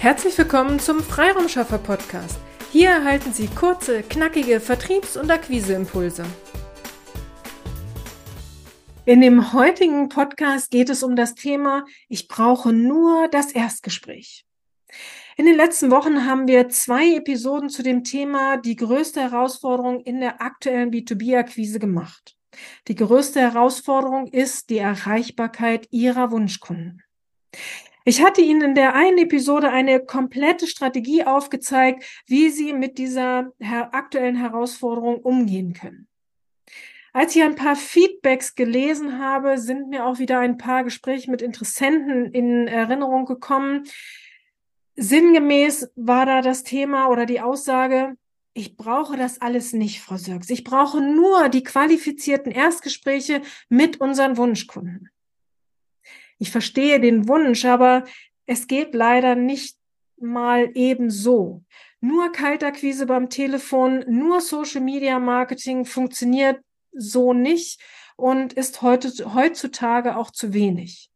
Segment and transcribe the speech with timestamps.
[0.00, 2.38] Herzlich willkommen zum Freiraumschaffer Podcast.
[2.72, 6.24] Hier erhalten Sie kurze, knackige Vertriebs- und Akquiseimpulse.
[9.04, 14.46] In dem heutigen Podcast geht es um das Thema Ich brauche nur das Erstgespräch.
[15.36, 20.20] In den letzten Wochen haben wir zwei Episoden zu dem Thema die größte Herausforderung in
[20.20, 22.38] der aktuellen B2B-Akquise gemacht.
[22.88, 27.02] Die größte Herausforderung ist die Erreichbarkeit Ihrer Wunschkunden.
[28.04, 33.52] Ich hatte Ihnen in der einen Episode eine komplette Strategie aufgezeigt, wie Sie mit dieser
[33.58, 36.08] her aktuellen Herausforderung umgehen können.
[37.12, 41.42] Als ich ein paar Feedbacks gelesen habe, sind mir auch wieder ein paar Gespräche mit
[41.42, 43.84] Interessenten in Erinnerung gekommen.
[44.94, 48.16] Sinngemäß war da das Thema oder die Aussage,
[48.52, 50.50] ich brauche das alles nicht, Frau Sirks.
[50.50, 55.08] Ich brauche nur die qualifizierten Erstgespräche mit unseren Wunschkunden.
[56.40, 58.04] Ich verstehe den Wunsch, aber
[58.46, 59.76] es geht leider nicht
[60.16, 61.62] mal eben so.
[62.00, 66.58] Nur Kaltakquise beim Telefon, nur Social Media Marketing funktioniert
[66.92, 67.80] so nicht
[68.16, 71.09] und ist heutzutage auch zu wenig.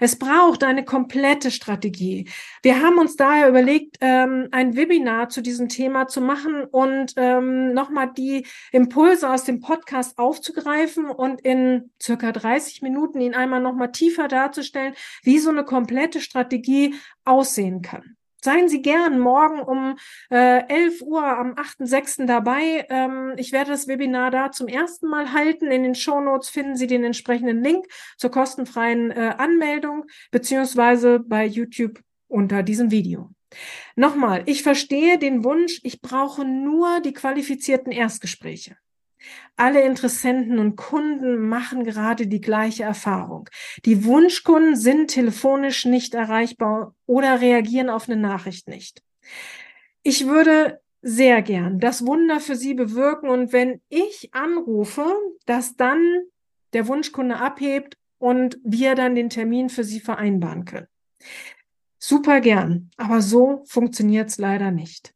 [0.00, 2.28] Es braucht eine komplette Strategie.
[2.62, 7.74] Wir haben uns daher überlegt, ähm, ein Webinar zu diesem Thema zu machen und ähm,
[7.74, 13.92] nochmal die Impulse aus dem Podcast aufzugreifen und in circa 30 Minuten ihn einmal nochmal
[13.92, 16.94] tiefer darzustellen, wie so eine komplette Strategie
[17.24, 18.16] aussehen kann.
[18.44, 19.96] Seien Sie gern morgen um
[20.30, 22.26] äh, 11 Uhr am 8.6.
[22.26, 22.86] dabei.
[22.90, 25.70] Ähm, ich werde das Webinar da zum ersten Mal halten.
[25.70, 27.86] In den Show Notes finden Sie den entsprechenden Link
[28.18, 33.30] zur kostenfreien äh, Anmeldung beziehungsweise bei YouTube unter diesem Video.
[33.96, 38.76] Nochmal, ich verstehe den Wunsch, ich brauche nur die qualifizierten Erstgespräche.
[39.56, 43.48] Alle Interessenten und Kunden machen gerade die gleiche Erfahrung.
[43.84, 49.02] Die Wunschkunden sind telefonisch nicht erreichbar oder reagieren auf eine Nachricht nicht.
[50.02, 55.06] Ich würde sehr gern das Wunder für Sie bewirken und wenn ich anrufe,
[55.46, 56.22] dass dann
[56.72, 60.88] der Wunschkunde abhebt und wir dann den Termin für Sie vereinbaren können.
[61.98, 65.13] Super gern, aber so funktioniert es leider nicht.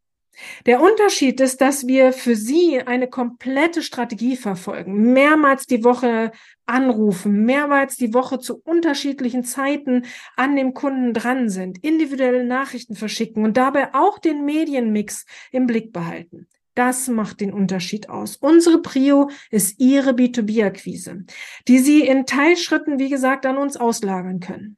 [0.66, 6.32] Der Unterschied ist, dass wir für Sie eine komplette Strategie verfolgen, mehrmals die Woche
[6.66, 10.04] anrufen, mehrmals die Woche zu unterschiedlichen Zeiten
[10.37, 15.93] an dem Kunden dran sind, individuelle Nachrichten verschicken und dabei auch den Medienmix im Blick
[15.93, 16.47] behalten.
[16.75, 18.37] Das macht den Unterschied aus.
[18.37, 21.25] Unsere Prio ist Ihre B2B-Akquise,
[21.66, 24.77] die Sie in Teilschritten, wie gesagt, an uns auslagern können.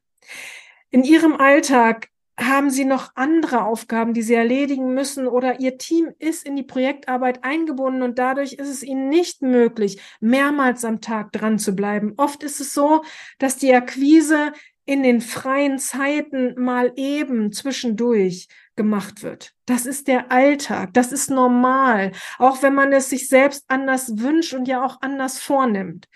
[0.90, 2.08] In Ihrem Alltag
[2.42, 6.62] haben Sie noch andere Aufgaben, die Sie erledigen müssen oder Ihr Team ist in die
[6.62, 12.14] Projektarbeit eingebunden und dadurch ist es Ihnen nicht möglich, mehrmals am Tag dran zu bleiben.
[12.16, 13.02] Oft ist es so,
[13.38, 14.52] dass die Akquise
[14.86, 19.52] in den freien Zeiten mal eben zwischendurch gemacht wird.
[19.66, 24.54] Das ist der Alltag, das ist normal, auch wenn man es sich selbst anders wünscht
[24.54, 26.08] und ja auch anders vornimmt.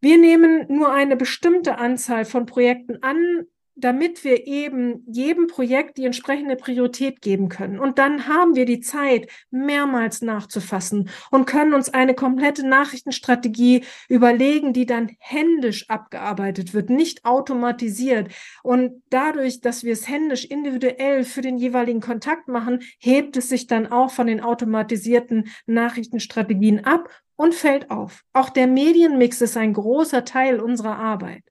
[0.00, 6.04] Wir nehmen nur eine bestimmte Anzahl von Projekten an, damit wir eben jedem Projekt die
[6.04, 7.78] entsprechende Priorität geben können.
[7.78, 14.72] Und dann haben wir die Zeit, mehrmals nachzufassen und können uns eine komplette Nachrichtenstrategie überlegen,
[14.72, 18.32] die dann händisch abgearbeitet wird, nicht automatisiert.
[18.62, 23.66] Und dadurch, dass wir es händisch individuell für den jeweiligen Kontakt machen, hebt es sich
[23.66, 28.22] dann auch von den automatisierten Nachrichtenstrategien ab und fällt auf.
[28.32, 31.42] Auch der Medienmix ist ein großer Teil unserer Arbeit.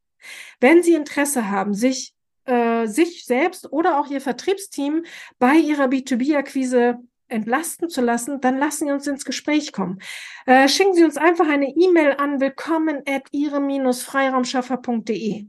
[0.59, 2.13] Wenn Sie Interesse haben, sich,
[2.45, 5.03] äh, sich selbst oder auch Ihr Vertriebsteam
[5.39, 6.99] bei Ihrer B2B-Akquise
[7.33, 9.99] entlasten zu lassen, dann lassen Sie uns ins Gespräch kommen.
[10.45, 15.47] Äh, schicken Sie uns einfach eine E-Mail an willkommen at ihre-freiraumschaffer.de.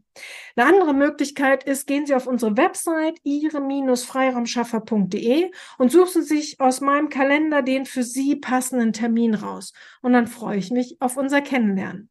[0.57, 7.11] Eine andere Möglichkeit ist, gehen Sie auf unsere Website ihre-freiraumschaffer.de und suchen sich aus meinem
[7.11, 9.73] Kalender den für Sie passenden Termin raus.
[10.01, 12.09] Und dann freue ich mich auf unser Kennenlernen.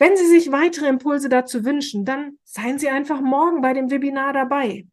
[0.00, 4.32] Wenn Sie sich weitere Impulse dazu wünschen, dann seien Sie einfach morgen bei dem Webinar
[4.32, 4.86] dabei.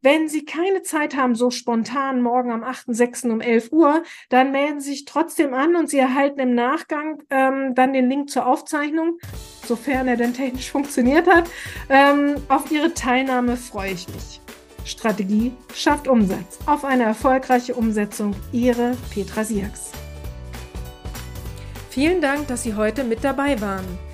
[0.00, 3.32] Wenn Sie keine Zeit haben, so spontan morgen am 8.6.
[3.32, 7.74] um 11 Uhr, dann melden Sie sich trotzdem an und Sie erhalten im Nachgang ähm,
[7.74, 9.18] dann den Link zur Aufzeichnung,
[9.66, 11.50] sofern er denn technisch funktioniert hat.
[11.88, 14.40] Ähm, auf Ihre Teilnahme freue ich mich.
[14.84, 16.60] Strategie schafft Umsatz.
[16.66, 18.36] Auf eine erfolgreiche Umsetzung.
[18.52, 19.90] Ihre Petra Sierks.
[21.90, 24.13] Vielen Dank, dass Sie heute mit dabei waren.